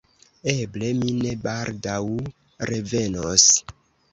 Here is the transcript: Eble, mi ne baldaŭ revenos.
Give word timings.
Eble, 0.53 0.87
mi 1.01 1.11
ne 1.17 1.33
baldaŭ 1.43 1.99
revenos. 2.71 3.47